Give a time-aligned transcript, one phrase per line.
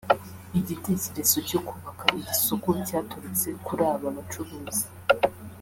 [0.59, 4.85] Igitekerezo cyo kubaka iri soko cyaturutse kuri aba bacuruzi